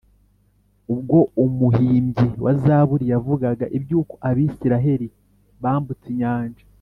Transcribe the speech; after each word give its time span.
ubwo 0.93 1.17
umuhimbyi 1.43 2.27
wa 2.43 2.53
zaburi 2.63 3.05
yavugaga 3.13 3.65
iby’uko 3.77 4.13
abisiraheli 4.29 5.07
bambutse 5.63 6.05
inyanja, 6.13 6.63